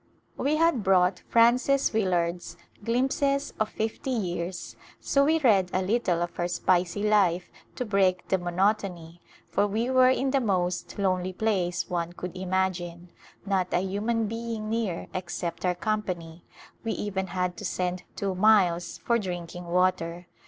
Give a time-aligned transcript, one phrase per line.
[0.35, 6.35] We had brought Frances Willard's" Glimpses of Fifty Years," so we read a little of
[6.37, 9.19] her spicy life to break the mo notony,
[9.51, 13.11] for we were in the most lonely place one could imagine;
[13.45, 16.45] not a human being near except our company;
[16.83, 20.25] we even had to send two miles for drinking water.